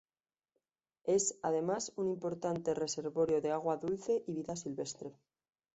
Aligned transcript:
Es 1.03 1.37
además 1.43 1.93
un 1.95 2.07
importante 2.09 2.73
reservorio 2.73 3.39
de 3.39 3.51
agua 3.51 3.77
dulce 3.77 4.23
y 4.25 4.33
vida 4.33 4.55
silvestre. 4.55 5.13